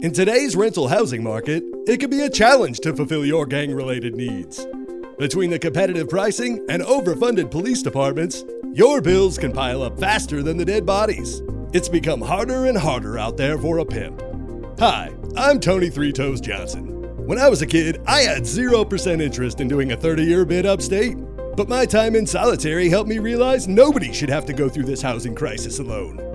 [0.00, 4.14] In today's rental housing market, it can be a challenge to fulfill your gang related
[4.14, 4.64] needs.
[5.18, 10.56] Between the competitive pricing and overfunded police departments, your bills can pile up faster than
[10.56, 11.42] the dead bodies.
[11.72, 14.22] It's become harder and harder out there for a pimp.
[14.78, 16.86] Hi, I'm Tony Three Toes Johnson.
[17.26, 20.64] When I was a kid, I had 0% interest in doing a 30 year bid
[20.64, 21.16] upstate.
[21.56, 25.02] But my time in solitary helped me realize nobody should have to go through this
[25.02, 26.27] housing crisis alone.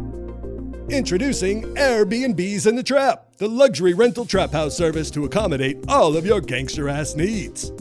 [0.89, 6.25] Introducing Airbnbs in the Trap, the luxury rental trap house service to accommodate all of
[6.25, 7.71] your gangster ass needs.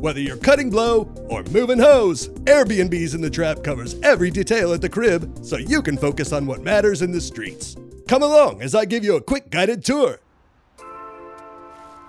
[0.00, 4.80] Whether you're cutting blow or moving hoes, Airbnbs in the Trap covers every detail at
[4.80, 7.76] the crib so you can focus on what matters in the streets.
[8.08, 10.18] Come along as I give you a quick guided tour.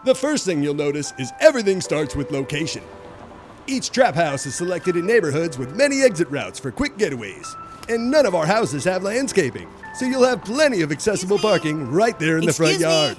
[0.05, 2.83] The first thing you'll notice is everything starts with location.
[3.69, 7.47] Each trap house is selected in neighborhoods with many exit routes for quick getaways.
[7.89, 12.17] And none of our houses have landscaping, so you'll have plenty of accessible parking right
[12.17, 12.93] there in the front Excuse me?
[12.93, 13.17] yard.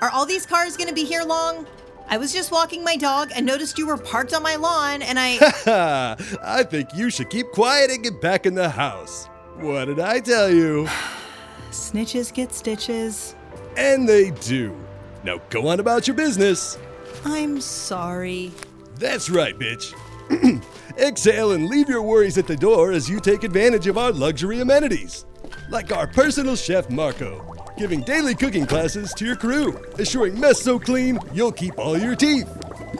[0.00, 1.66] Are all these cars gonna be here long?
[2.08, 5.18] I was just walking my dog and noticed you were parked on my lawn, and
[5.18, 5.36] I.
[5.36, 6.16] Ha!
[6.42, 9.26] I think you should keep quiet and get back in the house.
[9.56, 10.86] What did I tell you?
[11.70, 13.34] Snitches get stitches.
[13.76, 14.76] And they do.
[15.24, 16.78] Now go on about your business.
[17.24, 18.52] I'm sorry.
[18.96, 19.94] That's right, bitch.
[20.98, 24.60] Exhale and leave your worries at the door as you take advantage of our luxury
[24.60, 25.26] amenities.
[25.68, 27.44] Like our personal chef Marco,
[27.76, 32.14] giving daily cooking classes to your crew, assuring mess so clean you'll keep all your
[32.14, 32.48] teeth.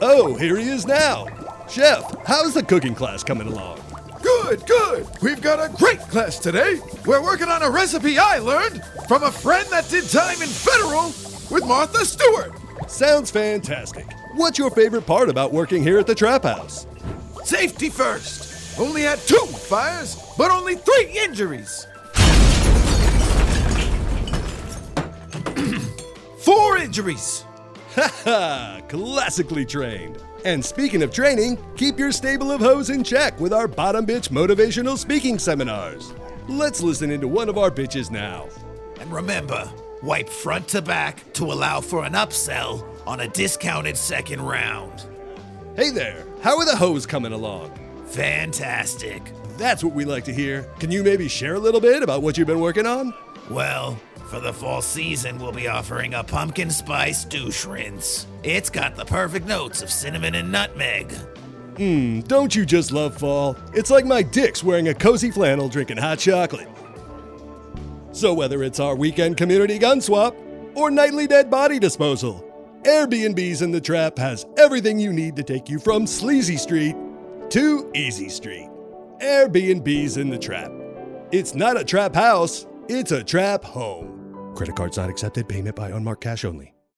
[0.03, 1.27] Oh, here he is now.
[1.69, 3.81] Chef, how's the cooking class coming along?
[4.21, 5.07] Good, good.
[5.23, 6.81] We've got a great class today.
[7.07, 11.07] We're working on a recipe I learned from a friend that did time in federal
[11.51, 12.53] with Martha Stewart.
[12.89, 14.07] Sounds fantastic.
[14.35, 16.87] What's your favorite part about working here at the Trap House?
[17.45, 18.79] Safety first.
[18.79, 21.87] Only had two fires, but only three injuries.
[26.41, 27.45] Four injuries.
[27.95, 28.13] Ha!
[28.25, 28.81] ha!
[28.89, 30.19] Classically trained.
[30.45, 34.29] And speaking of training, keep your stable of hoes in check with our bottom bitch
[34.29, 36.13] motivational speaking seminars.
[36.49, 38.49] Let's listen into one of our bitches now.
[39.01, 39.71] And remember,
[40.05, 45.07] wipe front to back to allow for an upsell on a discounted second round.
[45.77, 47.73] Hey there, how are the hoes coming along?
[48.09, 49.23] Fantastic.
[49.57, 50.65] That's what we like to hear.
[50.79, 53.15] Can you maybe share a little bit about what you've been working on?
[53.49, 58.27] Well, for the fall season, we'll be offering a pumpkin spice douche rinse.
[58.43, 61.15] It's got the perfect notes of cinnamon and nutmeg.
[61.77, 63.57] Mmm, don't you just love fall?
[63.73, 66.69] It's like my dick's wearing a cozy flannel drinking hot chocolate.
[68.15, 70.37] So whether it's our weekend community gun swap
[70.77, 72.49] or nightly dead body disposal,
[72.85, 76.95] Airbnbs in the Trap has everything you need to take you from Sleazy Street
[77.51, 78.69] to Easy Street.
[79.21, 80.71] Airbnbs in the Trap.
[81.33, 84.53] It's not a trap house, it's a trap home.
[84.55, 86.74] Credit cards not accepted, payment by unmarked cash only.